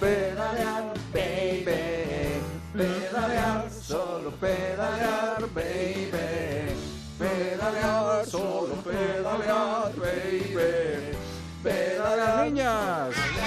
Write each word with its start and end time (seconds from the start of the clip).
pedalear, 0.00 0.94
baby. 1.12 2.42
Pedalear, 2.72 3.70
solo 3.70 4.30
pedalear, 4.40 5.46
baby. 5.54 6.74
Pedalear, 7.18 8.26
solo 8.26 8.76
pedalear, 8.82 9.92
baby. 9.96 11.16
Pedalear. 11.62 12.44
Niñas. 12.44 13.43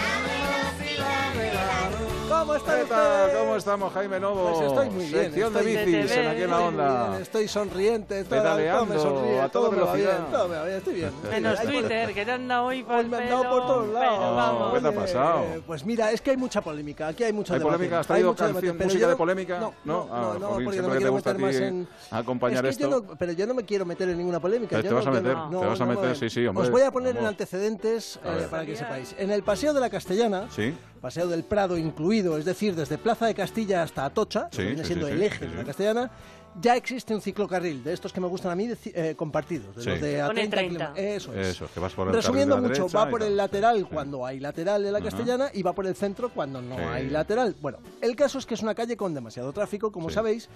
¿Cómo 2.39 2.53
¿Qué 2.53 2.85
tal? 2.87 3.31
¿Cómo 3.37 3.55
estamos, 3.55 3.93
Jaime 3.93 4.19
Novo? 4.19 4.51
Pues 4.53 4.67
estoy 4.69 4.89
muy 4.89 5.05
bien, 5.05 5.23
Sección 5.25 5.55
estoy- 5.57 5.73
de 5.73 5.85
bicis 5.85 6.11
en 6.11 6.27
aquí 6.27 6.41
en 6.43 6.49
la 6.51 6.59
onda. 6.59 7.09
bien, 7.09 7.21
Estoy 7.21 7.47
sonriente, 7.47 8.23
todo, 8.23 8.29
Pedaleando 8.41 8.85
todo 8.85 8.93
me 8.95 9.01
sonríe, 9.01 9.39
a 9.41 9.49
toda 9.49 9.51
todo 9.51 9.71
me 9.71 9.77
va 9.83 9.91
velocidad. 9.93 10.17
bien, 10.19 10.31
todo 10.31 10.47
me 10.47 10.55
va 10.57 10.63
bien, 10.65 10.77
estoy 10.77 10.93
bien. 10.93 11.11
Menos 11.29 11.59
por- 11.59 11.67
Twitter, 11.69 12.13
que 12.13 12.25
te 12.25 12.31
anda 12.31 12.61
hoy 12.63 12.83
por 12.83 12.95
Hoy 12.95 13.01
el 13.01 13.07
me 13.09 13.17
han 13.17 13.23
pelo, 13.23 13.43
dado 13.43 13.57
por 13.57 13.67
todos 13.67 13.87
lados. 13.93 14.35
vamos. 14.35 14.73
¿Qué 14.73 14.79
te 14.81 14.85
ha 14.85 14.89
Oye, 14.89 14.99
pasado? 14.99 15.43
Pues 15.65 15.85
mira, 15.85 16.11
es 16.11 16.21
que 16.21 16.31
hay 16.31 16.37
mucha 16.37 16.61
polémica. 16.61 17.07
Aquí 17.07 17.23
hay 17.23 17.33
mucho 17.33 17.53
¿Hay 17.53 17.59
debate. 17.59 17.75
polémica? 17.75 17.99
¿Has 17.99 18.05
Hay 18.05 18.07
traído 18.07 18.35
canción, 18.35 18.77
música 18.77 18.93
yo 19.01 19.07
de 19.07 19.13
no- 19.13 19.17
polémica? 19.17 19.59
No, 19.59 19.73
No, 19.83 19.93
no, 20.05 20.09
ah, 20.13 20.37
no, 20.39 20.47
jolín, 20.49 20.65
porque 20.65 20.81
no 20.81 20.87
me 20.87 20.93
te 20.93 20.97
quiero 20.99 21.13
meter 21.13 21.35
ti 21.35 21.41
más 21.41 21.55
en... 21.55 21.87
acompañar 22.11 22.65
es 22.65 22.77
que 22.77 22.83
yo 22.83 22.89
esto. 22.89 23.01
no- 23.09 23.15
pero 23.17 23.31
yo 23.33 23.47
no 23.47 23.53
me 23.53 23.65
quiero 23.65 23.85
meter 23.85 24.09
en 24.09 24.17
ninguna 24.17 24.39
polémica. 24.39 24.81
Te 24.81 24.87
yo 24.87 24.95
vas 24.95 25.05
no- 25.05 25.11
a 25.11 25.13
meter, 25.15 25.35
no- 25.35 25.59
te 25.59 25.65
vas 25.65 25.81
a 25.81 25.85
no 25.85 25.91
me- 25.93 25.95
meter, 25.99 26.15
sí, 26.15 26.29
sí, 26.29 26.45
hombre. 26.45 26.63
Os 26.63 26.69
voy 26.71 26.81
a 26.83 26.91
poner 26.91 27.17
en 27.17 27.25
antecedentes 27.25 28.19
eh, 28.23 28.47
para 28.49 28.65
que 28.65 28.75
sepáis. 28.75 29.15
En 29.17 29.31
el 29.31 29.43
Paseo 29.43 29.73
de 29.73 29.79
la 29.79 29.89
Castellana, 29.89 30.47
Sí. 30.51 30.75
Paseo 31.01 31.27
del 31.27 31.43
Prado 31.43 31.77
incluido, 31.77 32.26
es 32.35 32.45
decir, 32.45 32.75
desde 32.75 32.97
Plaza 32.97 33.27
de 33.27 33.35
Castilla 33.35 33.83
hasta 33.83 34.03
Atocha, 34.05 34.49
Sí, 34.51 34.57
que 34.57 34.63
viene 34.65 34.81
sí, 34.81 34.87
siendo 34.87 35.05
sí, 35.07 35.13
el 35.13 35.21
eje 35.23 35.45
sí, 35.45 35.51
de 35.51 35.55
la 35.55 35.63
Castellana, 35.63 36.11
ya 36.59 36.75
existe 36.75 37.13
un 37.13 37.21
ciclocarril, 37.21 37.83
de 37.83 37.93
estos 37.93 38.11
que 38.11 38.19
me 38.19 38.25
gustan 38.27 38.51
a 38.51 38.55
mí, 38.55 38.65
de 38.67 38.77
eh, 38.85 39.15
compartidos, 39.15 39.75
de 39.75 39.83
Sí. 39.83 39.89
los 39.91 40.01
de 40.01 40.21
a 40.21 40.25
Pone 40.27 40.47
30 40.47 40.57
30. 40.57 40.93
kilómetros. 40.93 41.15
Eso 41.15 41.33
es. 41.35 41.47
Eso, 41.49 41.69
que 41.71 41.79
vas 41.79 41.93
por 41.93 42.07
el 42.07 42.13
Resumiendo 42.15 42.55
de 42.55 42.61
mucho, 42.61 42.73
derecha 42.81 42.97
va 42.97 43.09
por 43.09 43.21
el 43.21 43.37
lateral 43.37 43.77
Sí. 43.77 43.87
cuando 43.93 44.25
hay 44.25 44.39
lateral 44.39 44.83
en 44.85 44.91
la. 44.93 44.99
Castellana 45.01 45.51
y 45.53 45.61
va 45.61 45.73
por 45.73 45.85
el 45.85 45.95
centro 45.95 46.29
cuando 46.29 46.59
no 46.61 46.75
Sí. 46.75 46.81
hay 46.81 47.09
lateral. 47.11 47.55
Bueno, 47.61 47.77
el 48.01 48.15
caso 48.15 48.39
es 48.39 48.45
que 48.47 48.55
es 48.55 48.63
una 48.63 48.73
calle 48.73 48.97
con 48.97 49.13
demasiado 49.13 49.53
tráfico, 49.53 49.91
como 49.91 50.09
Sí. 50.09 50.15
sabéis, 50.15 50.49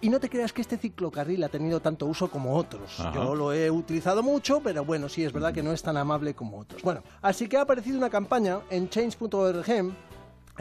y 0.00 0.10
no 0.10 0.18
te 0.20 0.28
creas 0.28 0.52
que 0.52 0.60
este 0.60 0.76
ciclocarril 0.76 1.42
ha 1.44 1.48
tenido 1.48 1.78
tanto 1.80 2.06
uso 2.06 2.28
como 2.30 2.56
otros. 2.56 2.98
Ajá. 2.98 3.12
Yo 3.14 3.34
lo 3.36 3.52
he 3.52 3.70
utilizado 3.70 4.22
mucho, 4.24 4.60
pero 4.60 4.84
bueno, 4.84 5.08
sí 5.08 5.24
es 5.24 5.32
verdad 5.32 5.52
que 5.52 5.62
no 5.62 5.72
es 5.72 5.82
tan 5.82 5.96
amable 5.96 6.34
como 6.34 6.58
otros. 6.58 6.82
Bueno, 6.82 7.02
así 7.22 7.48
que 7.48 7.56
ha 7.56 7.62
aparecido 7.62 7.96
una 7.98 8.10
campaña 8.10 8.58
en 8.70 8.88
change.org 8.88 9.64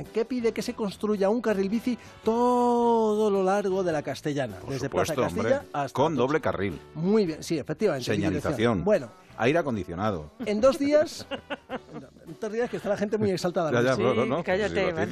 que 0.06 0.26
pide 0.26 0.52
que 0.52 0.62
se 0.62 0.73
construya 0.73 1.30
un 1.30 1.42
carril 1.42 1.70
bici 1.70 1.98
todo 2.23 3.30
lo 3.30 3.44
largo 3.44 3.84
de 3.84 3.92
la 3.92 4.02
Castellana, 4.04 4.58
Por 4.58 4.70
desde 4.70 4.86
supuesto, 4.88 5.14
Plaza 5.16 5.30
Castilla 5.36 5.58
hombre. 5.59 5.70
hasta 5.73 5.94
Con 5.94 6.14
Atocha. 6.14 6.22
doble 6.28 6.42
carril. 6.42 6.80
Muy 6.95 7.26
bien, 7.26 7.44
sí, 7.44 7.58
efectivamente. 7.58 8.06
Señalización. 8.06 8.84
Bueno, 8.84 9.09
Aire 9.38 9.59
acondicionado. 9.59 10.31
en 10.45 10.62
dos 10.62 10.80
días, 10.80 11.28
en 12.28 12.38
dos 12.39 12.52
días 12.52 12.70
que 12.70 12.78
está 12.78 12.89
la 12.89 12.97
gente 12.97 13.17
muy 13.17 13.31
exaltada. 13.31 13.72
Ya, 13.72 13.81
ya, 13.81 13.95
Sí, 13.95 14.02
no, 14.02 14.14
no, 14.14 14.25
no. 14.25 14.44
cállate, 14.44 14.92
Si 14.92 15.06
dices 15.06 15.11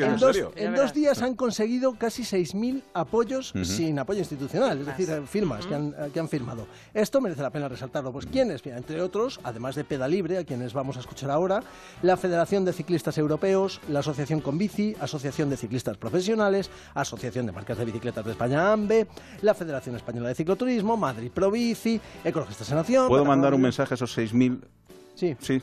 En 0.55 0.75
dos, 0.75 0.91
en 0.91 0.94
días 0.94 1.21
han 1.21 1.35
conseguido 1.35 1.94
casi 1.95 2.23
6.000 2.23 2.83
apoyos 2.94 3.53
sin 3.63 3.97
apoyo 3.99 4.19
institucional, 4.19 4.80
es 4.80 4.85
decir, 4.85 5.09
eh, 5.09 5.21
firmas 5.25 5.66
que, 5.66 5.75
han, 5.75 5.95
eh, 5.97 6.09
que 6.13 6.19
han 6.19 6.30
firmado. 6.30 6.67
Esto 6.93 7.21
merece 7.21 7.41
la 7.41 7.49
pena 7.49 7.67
resaltarlo. 7.67 8.11
Pues 8.11 8.25
¿quiénes? 8.25 8.63
Mira, 8.66 8.77
entre 8.77 9.02
otros, 9.02 9.39
además 9.43 9.75
de 9.75 9.83
Pedalibre, 9.83 10.38
a 10.38 10.43
quienes 10.43 10.73
vamos 10.73 10.97
a 10.97 10.99
escuchar 10.99 11.31
ahora, 11.31 11.61
la 12.02 12.17
Federación 12.17 12.66
de 12.66 12.73
Ciclistas 12.73 13.17
Europeos, 13.17 13.81
la 13.89 13.99
Asociación 13.99 14.41
Con 14.41 14.58
Bici, 14.58 14.95
Asociación 14.99 15.49
de 15.49 15.58
Ciclistas 15.58 15.97
Profesionales, 15.97 16.69
Asociación 16.93 17.45
de 17.45 17.52
Marcas 17.52 17.77
de 17.77 17.86
Bicicletas 17.86 18.25
de 18.25 18.31
España 18.31 18.71
AMBE, 18.71 19.08
la 19.41 19.53
Federación 19.53 19.95
Española 19.95 20.30
de 20.30 20.36
Cicloturismo, 20.36 20.97
Madrid 20.97 21.31
Pro 21.33 21.52
Bici, 21.52 21.99
Ecologistas 22.23 22.71
en 22.71 22.77
Acción... 22.77 23.08
¿Puedo 23.08 23.25
mandar 23.25 23.53
un 23.53 23.61
mensaje 23.61 23.93
a 23.93 23.95
esos 23.95 24.17
6.000? 24.17 24.59
Sí. 25.16 25.36
Sí. 25.39 25.61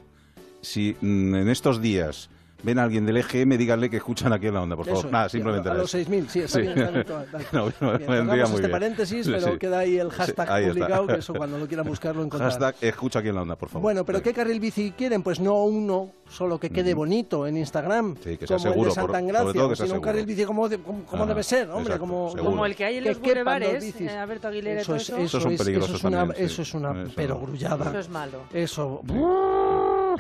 Si 0.63 0.97
mm, 1.01 1.35
en 1.35 1.49
estos 1.49 1.81
días 1.83 2.31
ven 2.65 2.79
a 2.79 2.85
alguien 2.85 3.05
del 3.05 3.17
EGM, 3.17 3.57
díganle 3.59 3.91
que 3.91 3.97
escuchan 3.97 4.33
aquí 4.33 4.47
en 4.47 4.55
la 4.55 4.63
onda, 4.63 4.77
por 4.77 4.85
favor. 4.87 5.01
Eso 5.01 5.09
es, 5.09 5.13
Nada, 5.13 5.29
sí, 5.29 5.39
simplemente 5.39 5.69
a 5.69 5.73
era 5.73 5.81
los 5.83 5.93
eso. 5.93 6.09
6.000, 6.09 6.29
sí, 6.29 6.39
está 6.39 6.59
Sí. 6.61 6.63
bien. 6.63 6.79
está 6.79 6.91
bien, 6.93 7.01
está 7.25 7.39
bien. 7.39 7.49
No, 7.53 7.65
no, 7.81 7.99
Bien, 7.99 8.27
muy 8.29 8.41
este 8.45 8.59
bien. 8.61 8.71
paréntesis, 8.71 9.27
Sí, 9.27 9.33
pero 9.33 9.53
sí. 9.55 9.59
queda 9.59 9.79
ahí 9.81 9.99
el 9.99 10.11
Sí, 10.13 10.17
hashtag 10.17 10.49
ahí 10.53 10.63
está. 10.67 10.75
publicado, 10.75 11.07
que 11.09 11.15
eso 11.15 11.35
cuando 11.35 11.59
lo 11.59 11.67
quieran 11.67 11.87
buscar 11.89 12.15
lo 12.15 12.23
encontrarán. 12.23 12.53
Hashtag 12.53 12.77
escucha 12.81 13.19
aquí 13.19 13.31
en 13.31 13.35
la 13.35 13.43
onda, 13.43 13.57
por 13.57 13.69
favor. 13.69 13.83
Bueno, 13.83 14.05
pero 14.05 14.19
Sí. 14.19 14.25
¿qué 14.25 14.33
carril 14.33 14.61
bici 14.61 14.93
quieren? 14.97 15.25
Pues 15.25 15.41
no 15.41 15.65
uno 15.65 16.13
solo 16.31 16.61
que 16.61 16.71
quede 16.71 16.95
bonito 16.95 17.49
en 17.49 17.57
Instagram, 17.57 18.15
Sí, 18.23 18.37
que 18.39 18.47
sea 18.47 18.59
como 18.59 18.69
seguro, 18.71 18.89
el 18.91 18.95
de 18.95 19.01
Santa 19.01 19.19
Engracia, 19.19 19.53
sino 19.53 19.67
un 19.69 19.77
seguro. 19.77 20.01
carril 20.01 20.27
bici 20.27 20.45
como, 20.45 20.69
de- 20.69 20.79
como, 20.79 21.03
como 21.05 21.25
Ah, 21.25 21.27
debe 21.27 21.43
ser, 21.43 21.69
hombre, 21.69 21.95
exacto, 21.95 22.01
como. 22.01 22.33
Como 22.37 22.65
el 22.65 22.77
que 22.77 22.85
hay 22.85 22.99
en 22.99 23.05
los 23.07 23.19
bulevares, 23.21 24.01
eh, 24.01 24.09
Alberto 24.09 24.47
Aguilera 24.47 24.79
y 24.79 24.83
Eso 24.83 24.87
todo 24.93 24.97
es, 24.99 25.09
eso. 25.09 25.19
eso 25.39 25.49
es, 25.51 25.59
peligrosos 25.59 25.89
eso 25.91 25.97
es 25.99 26.05
una, 26.05 26.19
también, 26.19 26.39
sí. 26.39 26.45
eso 26.45 26.63
es 26.63 26.75
una 26.75 27.05
perogrullada. 27.17 27.91
Eso 27.91 27.99
es 27.99 28.09
malo. 28.09 28.39
Eso. 28.55 29.03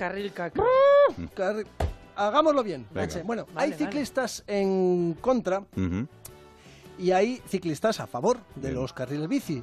Carril 0.03 0.33
caca. 0.33 0.61
Carri- 1.37 1.65
Hagámoslo 2.17 2.65
bien. 2.65 2.85
Venga. 2.91 3.07
Nache. 3.07 3.23
Bueno, 3.23 3.47
Vale, 3.55 3.61
hay 3.67 3.71
vale. 3.71 3.85
ciclistas 3.85 4.43
en 4.49 5.17
contra 5.21 5.61
Ujú. 5.61 6.09
y 6.99 7.13
hay 7.13 7.41
ciclistas 7.47 8.01
a 8.01 8.09
favor 8.09 8.39
de 8.57 8.71
Bien. 8.71 8.75
los 8.83 8.93
carriles 8.93 9.29
bici. 9.29 9.63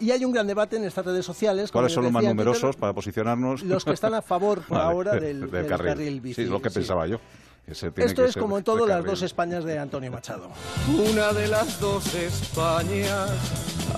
Y 0.00 0.12
hay 0.12 0.24
un 0.24 0.32
gran 0.32 0.46
debate 0.46 0.76
en 0.76 0.84
estas 0.84 1.04
redes 1.04 1.26
sociales. 1.26 1.70
como 1.70 1.80
¿Cuáles 1.82 1.92
son 1.92 2.04
los 2.04 2.12
más 2.12 2.22
decía 2.22 2.32
numerosos 2.34 2.74
para 2.76 2.94
posicionarnos? 2.94 3.62
Los 3.64 3.84
que 3.84 3.92
están 3.92 4.14
a 4.14 4.22
favor 4.22 4.62
por 4.62 4.78
Vale, 4.78 4.90
ahora 4.90 5.12
del, 5.20 5.50
del 5.50 5.66
carril. 5.66 6.22
bici. 6.22 6.36
Sí, 6.36 6.42
es 6.44 6.48
lo 6.48 6.62
que 6.62 6.70
sí. 6.70 6.76
pensaba 6.76 7.06
yo. 7.06 7.18
Ese 7.66 7.90
tiene 7.90 8.08
Esto 8.08 8.22
que 8.22 8.28
es 8.28 8.34
ser 8.34 8.42
como 8.42 8.58
en 8.58 8.64
todo 8.64 8.86
las 8.86 9.04
dos 9.04 9.22
Españas 9.22 9.64
de 9.64 9.76
Antonio 9.76 10.10
Machado. 10.12 10.50
Una 10.88 11.32
de 11.32 11.48
las 11.48 11.80
dos 11.80 12.14
Españas, 12.14 13.28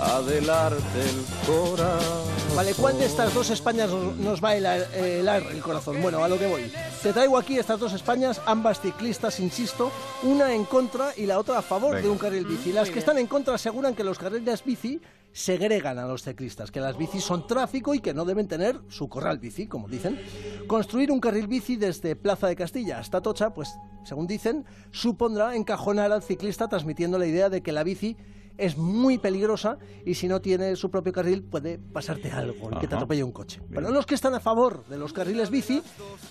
adelante 0.01 1.03
el 1.03 1.47
corazón. 1.47 2.29
Vale, 2.57 2.73
¿cuál 2.73 2.99
de 2.99 3.05
estas 3.05 3.35
dos 3.35 3.51
Españas 3.51 3.91
nos, 3.91 4.17
nos 4.17 4.43
va 4.43 4.51
a 4.51 4.57
helar, 4.57 4.81
eh, 4.95 5.19
helar 5.21 5.43
el 5.51 5.61
corazón? 5.61 6.01
Bueno, 6.01 6.25
a 6.25 6.29
lo 6.29 6.39
que 6.39 6.47
voy. 6.47 6.73
Te 7.03 7.13
traigo 7.13 7.37
aquí 7.37 7.59
estas 7.59 7.79
dos 7.79 7.93
Españas, 7.93 8.41
ambas 8.47 8.81
ciclistas, 8.81 9.39
insisto, 9.39 9.93
una 10.23 10.55
en 10.55 10.65
contra 10.65 11.13
y 11.15 11.27
la 11.27 11.39
otra 11.39 11.59
a 11.59 11.63
favor 11.63 11.91
Venga. 11.91 12.07
de 12.07 12.09
un 12.09 12.17
carril 12.19 12.47
bici. 12.47 12.73
Las 12.73 12.89
que 12.89 13.01
están 13.01 13.19
en 13.19 13.27
contra 13.27 13.55
aseguran 13.55 13.95
que 13.95 14.03
los 14.03 14.19
carriles 14.19 14.65
bici 14.65 14.99
segregan 15.33 15.99
a 15.99 16.07
los 16.07 16.23
ciclistas, 16.23 16.71
que 16.71 16.81
las 16.81 16.97
bicis 16.97 17.25
son 17.25 17.47
tráfico 17.47 17.95
y 17.95 18.01
que 18.01 18.15
no 18.15 18.25
deben 18.25 18.49
tener 18.49 18.81
su 18.89 19.09
corral 19.09 19.39
bici, 19.39 19.67
como 19.67 19.89
dicen. 19.89 20.19
Construir 20.67 21.13
un 21.13 21.21
carril 21.21 21.47
bici 21.47 21.77
desde 21.77 22.17
Plaza 22.17 22.49
de 22.49 22.57
Castilla 22.57 22.99
hasta 22.99 23.21
Tocha, 23.21 23.55
pues, 23.55 23.79
según 24.05 24.27
dicen, 24.27 24.65
supondrá 24.91 25.55
encajonar 25.55 26.13
al 26.13 26.23
ciclista 26.23 26.69
transmitiendo 26.69 27.19
la 27.19 27.27
idea 27.27 27.51
de 27.51 27.63
que 27.63 27.73
la 27.73 27.85
bici 27.85 28.17
es 28.59 28.77
muy 28.77 29.19
peligrosa 29.19 29.79
y 30.05 30.15
si 30.15 30.29
no 30.29 30.41
tiene 30.41 30.77
su 30.77 30.91
propio 30.91 31.13
carril 31.13 31.43
puede 31.43 31.79
pasarte 31.79 32.31
algo, 32.31 32.71
y 32.73 32.81
que 32.81 32.87
te 32.89 32.95
Ajá. 32.95 32.97
atropelle 32.97 33.23
un 33.23 33.33
coche. 33.33 33.63
Pero 33.73 33.91
los 33.91 34.05
que 34.05 34.15
están 34.15 34.35
a 34.35 34.41
favor 34.41 34.85
de 34.89 34.99
los 34.99 35.13
carriles 35.13 35.49
bici 35.51 35.81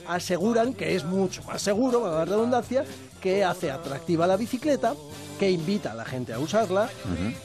aseguran 0.08 0.74
que 0.74 0.96
es 0.96 1.04
mucho 1.06 1.42
más 1.46 1.62
seguro, 1.62 2.02
para 2.02 2.14
la 2.20 2.26
redundancia, 2.26 2.84
que 3.22 3.44
hace 3.44 3.72
atractiva 3.72 4.28
la 4.28 4.38
bicicleta, 4.38 4.94
que 5.40 5.50
invita 5.50 5.94
a 5.94 5.96
la 5.96 6.06
gente 6.06 6.34
a 6.34 6.40
usarla 6.40 6.90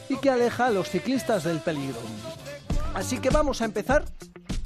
y 0.09 0.17
que 0.17 0.29
aleja 0.29 0.67
a 0.67 0.71
los 0.71 0.89
ciclistas 0.89 1.43
del 1.45 1.59
peligro. 1.59 1.97
Así 2.93 3.17
que 3.19 3.29
vamos 3.29 3.61
a 3.61 3.65
empezar 3.65 4.05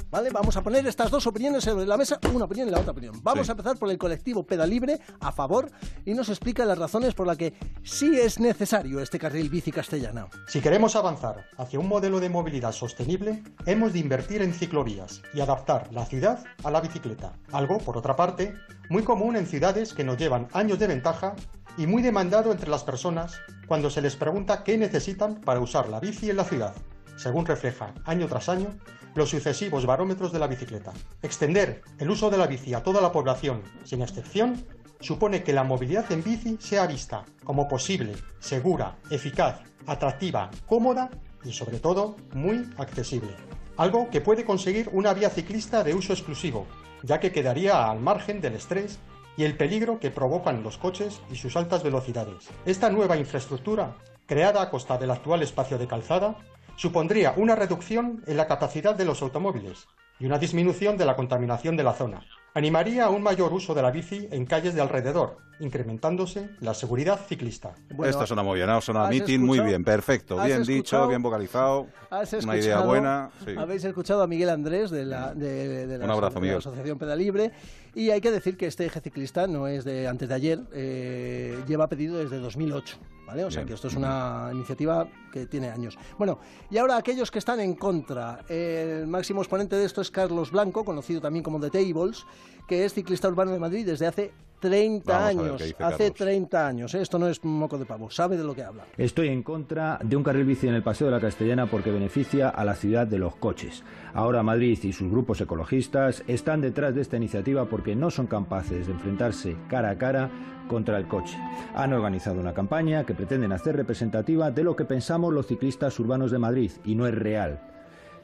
¿Vale? 0.10 0.30
Vamos 0.30 0.56
a 0.56 0.62
poner 0.62 0.88
estas 0.88 1.12
dos 1.12 1.28
opiniones 1.28 1.66
sobre 1.66 1.86
la 1.86 1.98
mesa, 1.98 2.18
una 2.34 2.46
opinión 2.46 2.68
y 2.70 2.72
la 2.72 2.80
otra 2.80 2.92
opinión. 2.92 3.20
Vamos 3.24 3.46
Sí. 3.46 3.52
a 3.52 3.54
empezar 3.54 3.78
por 3.78 3.90
el 3.92 3.98
colectivo 3.98 4.44
Pedalibre, 4.46 5.00
a 5.20 5.32
favor, 5.34 5.70
y 6.06 6.14
nos 6.14 6.30
explica 6.30 6.64
las 6.66 6.78
razones 6.78 7.14
por 7.14 7.28
las 7.28 7.36
que 7.38 7.54
sí 7.84 8.18
es 8.18 8.40
necesario 8.40 9.02
este 9.02 9.20
carril 9.20 9.50
bici 9.50 9.72
castellana. 9.72 10.28
Si 10.48 10.62
queremos 10.62 10.96
avanzar 10.96 11.46
hacia 11.58 11.80
un 11.80 11.90
modelo 11.90 12.22
de 12.22 12.30
movilidad 12.30 12.72
sostenible, 12.72 13.44
hemos 13.66 13.92
de 13.92 14.00
invertir 14.00 14.42
en 14.42 14.54
ciclovías 14.54 15.22
y 15.34 15.42
adaptar 15.42 15.92
la 15.92 16.06
ciudad 16.06 16.42
a 16.64 16.72
la 16.72 16.80
bicicleta. 16.80 17.34
Algo, 17.52 17.78
por 17.80 17.98
otra 17.98 18.16
parte, 18.16 18.54
muy 18.90 19.04
común 19.04 19.36
en 19.36 19.46
ciudades 19.46 19.94
que 19.94 20.06
nos 20.06 20.18
llevan 20.18 20.48
años 20.54 20.80
de 20.80 20.88
ventaja 20.88 21.36
y 21.78 21.86
muy 21.86 22.02
demandado 22.02 22.54
entre 22.54 22.70
las 22.70 22.84
personas 22.86 23.36
cuando 23.68 23.90
se 23.90 24.02
les 24.02 24.16
pregunta 24.16 24.64
qué 24.64 24.78
necesitan 24.78 25.42
para 25.42 25.60
usar 25.60 25.90
la 25.90 26.00
bici 26.00 26.30
en 26.30 26.38
la 26.38 26.46
ciudad, 26.46 26.74
según 27.18 27.46
refleja 27.46 27.94
año 28.06 28.28
tras 28.28 28.48
año 28.48 28.70
los 29.16 29.30
sucesivos 29.30 29.86
barómetros 29.86 30.32
de 30.32 30.40
la 30.40 30.48
bicicleta. 30.48 30.94
Extender 31.22 31.82
el 31.98 32.10
uso 32.10 32.30
de 32.30 32.38
la 32.38 32.48
bici 32.48 32.74
a 32.74 32.84
toda 32.84 33.02
la 33.02 33.12
población, 33.12 33.64
sin 33.84 34.02
excepción, 34.02 34.66
supone 35.00 35.44
que 35.44 35.54
la 35.54 35.64
movilidad 35.64 36.12
en 36.12 36.24
bici 36.24 36.58
sea 36.60 36.88
vista 36.88 37.26
como 37.44 37.68
posible, 37.68 38.16
segura, 38.40 38.98
eficaz, 39.10 39.62
atractiva, 39.88 40.52
cómoda 40.66 41.10
y 41.44 41.54
sobre 41.54 41.80
todo 41.80 42.16
muy 42.34 42.70
accesible. 42.78 43.36
Algo 43.78 44.10
que 44.10 44.22
puede 44.22 44.46
conseguir 44.46 44.90
una 44.92 45.14
vía 45.14 45.30
ciclista 45.30 45.84
de 45.84 45.94
uso 45.94 46.14
exclusivo, 46.14 46.66
ya 47.04 47.20
que 47.20 47.32
quedaría 47.32 47.90
al 47.90 48.00
margen 48.00 48.42
del 48.42 48.56
estrés 48.56 49.00
y 49.38 49.44
el 49.44 49.56
peligro 49.56 50.00
que 50.00 50.12
provocan 50.12 50.64
los 50.64 50.78
coches 50.78 51.22
y 51.32 51.36
sus 51.36 51.56
altas 51.56 51.84
velocidades. 51.84 52.50
Esta 52.66 52.90
nueva 52.90 53.18
infraestructura, 53.18 53.96
creada 54.26 54.62
a 54.62 54.70
costa 54.70 54.98
del 54.98 55.12
actual 55.12 55.44
espacio 55.44 55.78
de 55.78 55.88
calzada, 55.88 56.38
supondría 56.78 57.34
una 57.36 57.56
reducción 57.56 58.24
en 58.28 58.38
la 58.38 58.48
capacidad 58.48 58.96
de 58.96 59.04
los 59.04 59.22
automóviles 59.22 59.88
y 60.20 60.26
una 60.26 60.38
disminución 60.38 60.96
de 60.96 61.06
la 61.06 61.16
contaminación 61.16 61.76
de 61.76 61.84
la 61.84 61.94
zona. 61.94 62.24
Animaría 62.62 63.06
a 63.06 63.12
un 63.12 63.22
mayor 63.22 63.54
uso 63.54 63.76
de 63.76 63.84
la 63.84 63.92
bici 63.92 64.28
en 64.32 64.48
calles 64.48 64.74
de 64.74 64.82
alrededor, 64.82 65.38
incrementándose 65.60 66.50
la 66.60 66.74
seguridad 66.74 67.20
ciclista. 67.28 67.76
Bueno, 67.94 68.10
Esto 68.10 68.26
suena 68.26 68.42
muy 68.42 68.56
bien, 68.56 68.66
¿no? 68.68 68.82
suena 68.82 69.02
a 69.02 69.04
¿has 69.04 69.10
meeting 69.12 69.42
muy 69.42 69.60
bien, 69.60 69.84
perfecto, 69.84 70.40
¿Has 70.40 70.48
bien 70.48 70.62
escuchado? 70.62 71.04
dicho, 71.04 71.08
bien 71.08 71.22
vocalizado, 71.22 71.86
¿Has 72.10 72.34
una 72.34 72.58
idea 72.58 72.80
buena. 72.82 73.30
sí. 73.46 73.54
Habéis 73.56 73.84
escuchado 73.84 74.24
a 74.24 74.28
Miguel 74.28 74.50
Andrés 74.50 74.90
de 74.90 75.06
la, 75.06 75.36
de, 75.36 75.86
de 75.86 75.98
la 76.00 76.06
Un 76.06 76.10
abrazo, 76.10 76.30
de 76.32 76.34
la 76.34 76.42
Miguel. 76.42 76.58
Asociación 76.58 76.98
Pedalibre 76.98 77.52
Y 77.94 78.10
hay 78.10 78.22
que 78.22 78.32
decir 78.32 78.58
que 78.58 78.66
este 78.66 78.88
eje 78.88 79.02
ciclista 79.02 79.46
no 79.46 79.68
es 79.68 79.86
de 79.86 80.08
antes 80.08 80.28
de 80.28 80.34
ayer, 80.34 80.60
eh, 80.74 81.60
lleva 81.68 81.88
pedido 81.88 82.18
desde 82.18 82.40
2008. 82.40 82.98
¿Vale? 83.28 83.44
O 83.44 83.52
sea 83.52 83.66
que 83.66 83.74
esto 83.74 83.90
es 83.90 83.96
una 83.96 84.52
iniciativa 84.54 85.06
que 85.34 85.48
tiene 85.48 85.70
años. 85.70 85.98
Bueno, 86.18 86.40
y 86.72 86.78
ahora 86.78 86.96
aquellos 86.96 87.30
que 87.30 87.40
están 87.40 87.60
en 87.60 87.76
contra. 87.76 88.40
El 88.48 89.06
máximo 89.08 89.42
exponente 89.42 89.76
de 89.76 89.84
esto 89.84 90.00
es 90.00 90.10
Carlos 90.10 90.50
Blanco, 90.50 90.86
conocido 90.86 91.20
también 91.20 91.44
como 91.44 91.60
The 91.60 91.70
Tables, 91.70 92.26
que 92.68 92.86
es 92.86 92.94
ciclista 92.94 93.28
urbano 93.28 93.52
de 93.52 93.60
Madrid 93.60 93.86
desde 93.86 94.08
hace 94.08 94.32
30 94.60 95.04
Vamos 95.14 95.24
a 95.24 95.28
ver 95.44 95.46
años. 95.52 95.62
dice 95.62 95.76
Hace 95.84 95.98
Carlos. 95.98 96.18
30 96.18 96.68
años. 96.68 96.94
¿eh? 96.96 97.02
Esto 97.02 97.20
no 97.20 97.28
es 97.28 97.44
moco 97.46 97.78
de 97.78 97.86
pavo, 97.86 98.10
sabe 98.10 98.38
de 98.38 98.44
lo 98.44 98.56
que 98.56 98.64
habla. 98.64 98.86
Estoy 98.98 99.28
en 99.28 99.44
contra 99.44 100.00
de 100.04 100.16
un 100.16 100.24
carril 100.24 100.46
bici 100.46 100.68
en 100.68 100.74
el 100.74 100.82
Paseo 100.82 101.08
de 101.08 101.12
la 101.14 101.20
Castellana 101.22 101.68
porque 101.68 101.92
beneficia 101.92 102.50
a 102.50 102.66
la 102.66 102.74
ciudad 102.74 103.06
de 103.06 103.20
los 103.20 103.36
coches. 103.36 103.84
Ahora 104.16 104.42
Madrid 104.42 104.80
y 104.82 104.94
sus 104.94 105.12
grupos 105.12 105.40
ecologistas 105.42 106.24
están 106.28 106.62
detrás 106.62 106.96
de 106.96 107.02
esta 107.02 107.18
iniciativa 107.18 107.66
porque 107.66 107.96
no 107.96 108.10
son 108.10 108.26
capaces 108.26 108.88
de 108.88 108.94
enfrentarse 108.94 109.56
cara 109.70 109.92
a 109.92 109.98
cara 110.00 110.32
contra 110.68 110.98
el 110.98 111.08
coche. 111.08 111.38
Han 111.76 111.94
organizado 111.94 112.40
una 112.42 112.54
campaña 112.56 113.06
que 113.06 113.14
pretenden 113.14 113.52
hacer 113.52 113.76
representativa 113.76 114.50
de 114.50 114.64
lo 114.64 114.76
que 114.76 114.86
pensamos 114.86 115.32
los 115.34 115.46
ciclistas 115.48 116.00
urbanos 116.00 116.32
de 116.32 116.40
Madrid 116.40 116.72
y 116.84 116.96
no 116.96 117.06
es 117.06 117.14
real. 117.14 117.62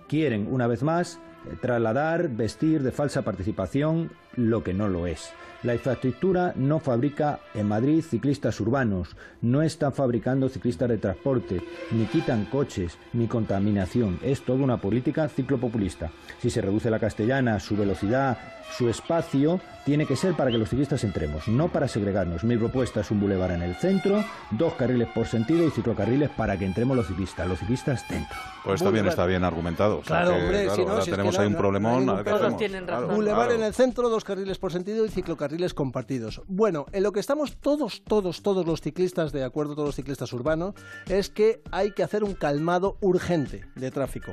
Quieren, 0.10 0.48
una 0.52 0.68
vez 0.68 0.82
más, 0.84 1.20
trasladar, 1.62 2.30
vestir 2.30 2.84
de 2.84 2.92
falsa 2.92 3.22
participación 3.22 4.12
lo 4.36 4.64
que 4.64 4.74
no 4.74 4.90
lo 4.90 5.08
es. 5.08 5.34
La 5.64 5.74
infraestructura 5.74 6.52
no 6.58 6.80
fabrica 6.80 7.40
en 7.54 7.70
Madrid 7.70 8.04
ciclistas 8.04 8.60
urbanos, 8.60 9.16
no 9.42 9.62
están 9.62 9.94
fabricando 9.94 10.50
ciclistas 10.50 10.90
de 10.90 10.98
transporte, 10.98 11.62
ni 11.92 12.06
quitan 12.06 12.46
coches, 12.46 12.98
ni 13.14 13.28
contaminación. 13.28 14.20
Es 14.22 14.42
toda 14.42 14.62
una 14.62 14.82
política 14.82 15.30
ciclopopulista. 15.30 16.12
Si 16.42 16.50
se 16.50 16.62
reduce 16.62 16.90
la 16.90 17.00
castellana, 17.00 17.62
su 17.62 17.78
velocidad, 17.78 18.38
su 18.78 18.90
espacio, 18.90 19.62
tiene 19.86 20.06
que 20.06 20.18
ser 20.18 20.34
para 20.34 20.52
que 20.52 20.58
los 20.58 20.70
ciclistas 20.70 21.06
entremos, 21.06 21.48
no 21.48 21.70
para 21.70 21.88
segregarnos. 21.88 22.44
Mi 22.44 22.58
propuesta 22.58 23.00
es 23.00 23.12
un 23.12 23.22
bulevar 23.22 23.52
en 23.52 23.62
el 23.62 23.76
centro, 23.76 24.22
dos 24.52 24.74
carriles 24.74 25.08
por 25.16 25.28
sentido 25.28 25.66
y 25.66 25.72
ciclocarriles 25.72 26.30
para 26.32 26.58
que 26.58 26.66
entremos 26.66 26.98
los 26.98 27.08
ciclistas, 27.08 27.48
los 27.48 27.60
ciclistas 27.60 28.06
dentro. 28.10 28.38
Pues 28.64 28.80
está 28.82 28.92
bien, 28.92 29.08
está 29.08 29.26
bien 29.26 29.44
argumentado. 29.44 30.00
O 30.00 30.04
sea 30.04 30.22
Claro, 30.22 30.36
que, 30.38 30.42
hombre, 30.44 30.64
claro, 30.64 30.76
si 30.76 30.82
no, 30.86 30.90
ahora 30.92 31.04
si 31.04 31.10
es 31.10 31.12
que 31.12 31.12
tenemos 31.18 31.36
no, 31.36 31.42
ahí 31.42 31.48
un 31.48 31.54
no 31.54 31.60
problemón. 31.60 32.24
Todos 32.24 32.58
tienen 32.58 32.88
razón. 32.88 33.10
Boulevard 33.16 33.48
claro. 33.48 33.54
en 33.60 33.64
el 33.64 33.74
centro, 33.74 34.10
dos 34.10 34.24
carriles 34.24 34.58
por 34.58 34.72
sentido 34.72 35.06
y 35.06 35.10
ciclocarriles 35.10 35.74
compartidos. 35.74 36.42
Bueno, 36.48 36.86
en 36.94 37.04
lo 37.04 37.12
que 37.12 37.20
estamos 37.20 37.58
todos, 37.58 38.04
todos, 38.08 38.42
todos 38.42 38.66
los 38.66 38.80
ciclistas 38.82 39.32
de 39.34 39.44
acuerdo, 39.44 39.76
todos 39.76 39.90
los 39.90 39.96
ciclistas 39.96 40.32
urbanos, 40.34 40.76
es 41.08 41.30
que 41.30 41.62
hay 41.72 41.92
que 41.92 42.04
hacer 42.04 42.24
un 42.24 42.34
calmado 42.36 42.98
urgente 43.02 43.66
de 43.76 43.92
tráfico. 43.92 44.32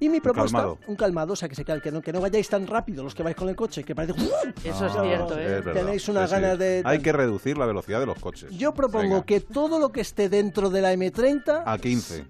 Y 0.00 0.08
mi 0.08 0.20
propuesta, 0.20 0.56
calmado. 0.58 0.78
un 0.86 0.96
calmado, 0.96 1.32
o 1.34 1.36
sea, 1.36 1.48
que, 1.48 1.54
se, 1.54 1.64
que, 1.64 1.90
no, 1.92 2.00
que 2.00 2.12
no 2.12 2.20
vayáis 2.20 2.48
tan 2.48 2.66
rápido 2.66 3.02
los 3.04 3.14
que 3.14 3.22
vais 3.22 3.36
con 3.36 3.48
el 3.48 3.56
coche, 3.56 3.84
que 3.84 3.94
parece... 3.94 4.14
Eso 4.64 4.86
es 4.86 4.92
cierto, 4.92 5.38
¿eh? 5.38 5.58
es. 5.58 5.72
Tenéis 5.72 6.08
unas 6.08 6.30
Sí, 6.30 6.36
sí. 6.36 6.42
ganas 6.42 6.58
de- 6.58 6.82
Hay 6.84 7.00
que 7.00 7.12
reducir 7.12 7.56
la 7.58 7.66
velocidad 7.66 8.00
de 8.00 8.06
los 8.06 8.18
coches. 8.18 8.50
Yo 8.56 8.72
propongo 8.74 9.02
Venga. 9.16 9.24
que 9.26 9.40
todo 9.40 9.78
lo 9.78 9.90
que 9.90 10.00
esté 10.00 10.28
dentro 10.28 10.70
de 10.70 10.80
la 10.80 10.94
M30... 10.94 11.62
A 11.66 11.78
15. 11.78 12.24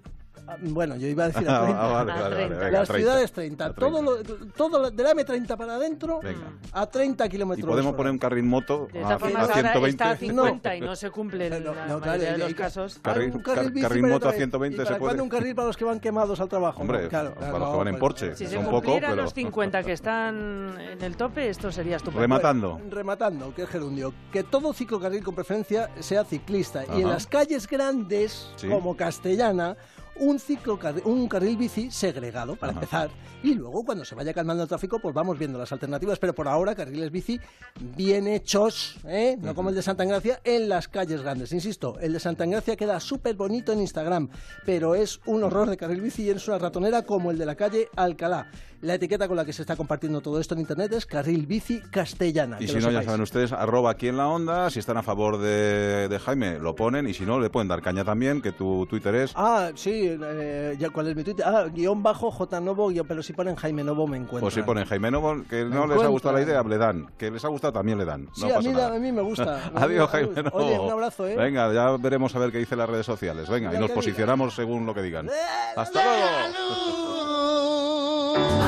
Ah, 0.47 0.55
Bueno, 0.61 0.95
yo 0.95 1.07
iba 1.07 1.25
a 1.25 1.27
decir 1.27 1.45
Ah, 1.49 1.57
a 1.57 1.63
30. 1.65 1.81
vale, 1.81 2.11
A 2.11 2.15
vale, 2.15 2.21
vale, 2.21 2.35
30. 2.35 2.55
venga, 2.57 2.79
Las 2.79 2.87
30. 2.87 2.93
ciudades 2.97 3.31
30. 3.31 3.65
A 3.65 3.73
Todo, 3.73 4.01
lo, 4.01 4.17
todo 4.55 4.79
lo- 4.79 4.91
de 4.91 5.03
la 5.03 5.11
M30 5.13 5.57
para 5.57 5.75
adentro 5.75 6.19
Venga. 6.21 6.51
a 6.71 6.85
30 6.85 7.25
Y 7.25 7.29
kilómetros 7.29 7.67
podemos 7.69 7.95
poner 7.95 8.11
un 8.11 8.17
carril 8.17 8.43
moto 8.43 8.87
De 8.91 8.99
a, 8.99 9.03
todas 9.03 9.19
formas, 9.19 9.37
a 9.37 9.41
ahora 9.53 9.53
120. 9.73 9.89
está 9.89 10.09
a 10.11 10.15
50 10.17 10.75
y 10.75 10.81
no 10.81 10.95
se 10.95 11.11
cumple 11.11 11.49
la 11.49 11.59
no, 11.87 11.99
claro, 12.01 12.21
de 12.21 12.37
los 12.37 12.53
casos. 12.53 12.99
Carril- 13.03 13.33
un 13.35 13.41
carril 13.41 13.73
car- 13.73 13.81
carril 13.83 14.03
moto 14.03 14.15
a 14.15 14.19
también- 14.31 14.37
120 14.51 14.75
¿y 14.75 14.79
se 14.79 14.85
para 14.85 14.99
puede? 14.99 15.21
un 15.21 15.29
carril 15.29 15.55
para 15.55 15.67
los 15.67 15.77
que 15.77 15.85
van 15.85 15.99
quemados 15.99 16.39
al 16.39 16.49
trabajo? 16.49 16.81
Hombre, 16.81 17.03
No, 17.03 17.09
claro, 17.09 17.33
para 17.35 17.49
claro, 17.49 17.59
los 17.59 17.67
que 17.67 17.71
no, 17.73 17.77
van 17.77 17.87
en 17.87 17.93
pues- 17.93 17.99
Porsche. 17.99 18.35
Si 18.35 18.47
se 18.47 18.57
cumplieran 18.57 19.15
los 19.17 19.33
50 19.33 19.83
que 19.83 19.91
están 19.93 20.77
en 20.79 21.01
el 21.01 21.15
tope, 21.17 21.49
esto 21.49 21.71
sería 21.71 21.97
estupendo. 21.97 22.21
Rematando. 22.21 22.81
Rematando, 22.89 23.53
que 23.53 23.63
es 23.63 23.69
gerundio, 23.69 24.13
que 24.31 24.43
todo 24.43 24.73
ciclocarril 24.73 25.23
con 25.23 25.35
preferencia 25.35 25.89
sea 25.99 26.23
ciclista 26.23 26.83
y 26.95 27.01
en 27.01 27.09
las 27.09 27.27
calles 27.27 27.67
grandes, 27.67 28.49
como 28.69 28.95
Castellana, 28.95 29.75
un 30.19 30.39
ciclocarril, 30.39 31.03
un 31.05 31.27
carril 31.27 31.57
bici 31.57 31.91
segregado, 31.91 32.55
para 32.55 32.71
Ajá. 32.71 32.79
empezar, 32.81 33.09
y 33.43 33.53
luego 33.53 33.83
cuando 33.83 34.05
se 34.05 34.15
vaya 34.15 34.33
calmando 34.33 34.63
el 34.63 34.69
tráfico, 34.69 34.99
pues 34.99 35.13
vamos 35.13 35.37
viendo 35.37 35.57
las 35.59 35.71
alternativas, 35.71 36.19
pero 36.19 36.33
por 36.33 36.47
ahora 36.47 36.75
carriles 36.75 37.11
bici 37.11 37.39
bien 37.95 38.27
hechos, 38.27 38.97
¿eh? 39.05 39.37
no 39.39 39.53
como 39.55 39.69
el 39.69 39.75
de 39.75 39.81
Santa 39.81 40.03
Engracia, 40.03 40.39
en 40.43 40.69
las 40.69 40.87
calles 40.87 41.21
grandes. 41.21 41.51
Insisto, 41.51 41.97
el 41.99 42.13
de 42.13 42.19
Santa 42.19 42.43
Engracia 42.43 42.75
queda 42.75 42.99
súper 42.99 43.35
bonito 43.35 43.71
en 43.71 43.81
Instagram, 43.81 44.29
pero 44.65 44.95
es 44.95 45.19
un 45.25 45.43
horror 45.43 45.69
de 45.69 45.77
carril 45.77 46.01
bici 46.01 46.23
y 46.23 46.29
es 46.29 46.47
una 46.47 46.57
ratonera 46.57 47.03
como 47.03 47.31
el 47.31 47.37
de 47.37 47.45
la 47.45 47.55
calle 47.55 47.89
Alcalá. 47.95 48.49
La 48.81 48.93
etiqueta 48.93 49.27
con 49.27 49.35
la 49.37 49.43
que 49.43 49.53
se 49.53 49.63
está 49.63 49.75
compartiendo 49.75 50.21
todo 50.21 50.39
esto 50.39 50.53
en 50.53 50.59
internet 50.59 50.93
es 50.93 51.07
carril 51.07 51.47
bici 51.47 51.81
castellana. 51.89 52.57
Y 52.59 52.67
si 52.67 52.75
no, 52.77 52.91
ya 52.91 53.01
saben 53.01 53.21
ustedes, 53.21 53.51
arroba 53.51 53.89
aquí 53.89 54.07
en 54.07 54.17
la 54.17 54.27
onda. 54.27 54.69
Si 54.69 54.77
están 54.77 54.97
a 54.97 55.03
favor 55.03 55.39
de, 55.39 56.07
de 56.07 56.19
Jaime, 56.19 56.59
lo 56.59 56.75
ponen. 56.75 57.07
Y 57.07 57.15
si 57.15 57.25
no, 57.25 57.39
le 57.39 57.49
pueden 57.49 57.67
dar 57.67 57.81
caña 57.81 58.05
también, 58.05 58.39
que 58.39 58.51
tu 58.51 58.85
Twitter 58.85 59.15
es. 59.15 59.31
Ah, 59.35 59.71
sí, 59.73 60.06
eh, 60.21 60.75
ya, 60.79 60.89
¿cuál 60.89 61.07
es 61.09 61.15
mi 61.15 61.23
Twitter? 61.23 61.45
Ah, 61.47 61.65
guion 61.73 62.01
bajo 62.03 62.31
J 62.31 62.59
Novo, 62.61 62.89
guión- 62.91 63.05
pero 63.07 63.21
si 63.23 63.33
ponen 63.33 63.55
Jaime 63.55 63.83
Novo 63.83 64.07
me 64.07 64.17
encuentro. 64.17 64.41
Pues 64.41 64.53
si 64.53 64.61
ponen 64.61 64.85
Jaime 64.85 65.11
Novo, 65.11 65.43
que 65.49 65.65
no 65.65 65.87
les 65.87 66.01
ha 66.01 66.07
gustado 66.07 66.35
la 66.35 66.41
idea, 66.41 66.61
le 66.63 66.77
dan. 66.77 67.07
Que 67.17 67.31
les 67.31 67.43
ha 67.43 67.47
gustado, 67.47 67.73
también 67.73 67.97
le 67.97 68.05
dan. 68.05 68.25
No 68.25 68.31
Sí, 68.33 68.51
a 68.51 68.59
mí, 68.59 68.67
nada. 68.69 68.95
a 68.95 68.99
mí 68.99 69.11
me 69.11 69.21
gusta. 69.21 69.71
Adiós, 69.75 70.09
Jaime 70.09 70.43
Novo. 70.43 70.57
Oye, 70.57 70.79
un 70.79 70.91
abrazo, 70.91 71.27
¿eh? 71.27 71.35
Venga, 71.35 71.73
ya 71.73 71.97
veremos 71.97 72.35
a 72.35 72.39
ver 72.39 72.51
qué 72.51 72.57
dicen 72.59 72.77
las 72.77 72.89
redes 72.89 73.05
sociales. 73.05 73.49
Venga, 73.49 73.73
y 73.73 73.79
nos 73.79 73.91
posicionamos 73.91 74.53
según 74.55 74.85
lo 74.85 74.93
que 74.93 75.01
digan. 75.01 75.27
¡Eh, 75.27 75.31
¡Hasta 75.75 76.03
luego! 76.03 76.27